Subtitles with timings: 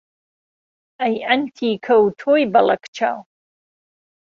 [0.99, 3.17] ئهی عهنتیکه و تۆی بهڵهک چاو